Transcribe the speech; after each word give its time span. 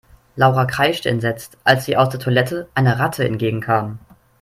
Laura 0.35 0.65
kreischte 0.65 1.09
entsetzt, 1.09 1.59
als 1.63 1.87
ihr 1.87 2.01
aus 2.01 2.09
der 2.09 2.19
Toilette 2.19 2.67
eine 2.73 2.97
Ratte 2.97 3.23
entgegenkam. 3.23 3.99